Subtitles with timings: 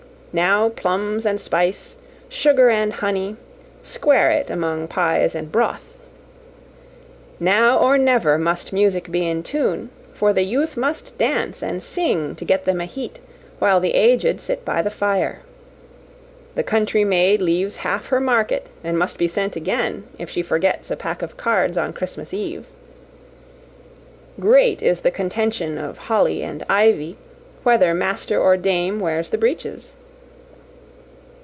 [0.33, 1.97] Now plums and spice,
[2.29, 3.35] sugar and honey,
[3.81, 5.83] square it among pies and broth.
[7.37, 12.35] Now or never must music be in tune, for the youth must dance and sing
[12.35, 13.19] to get them a heat,
[13.59, 15.39] while the aged sit by the fire.
[16.55, 20.89] The country maid leaves half her market, and must be sent again, if she forgets
[20.89, 22.67] a pack of cards on Christmas eve.
[24.39, 27.17] Great is the contention of Holly and Ivy,
[27.63, 29.95] whether master or dame wears the breeches.